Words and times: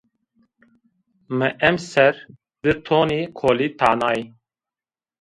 Ma 1.37 1.47
emser 1.67 2.15
di 2.63 2.71
tonî 2.85 3.21
kolî 3.39 3.67
tanayî 3.79 4.21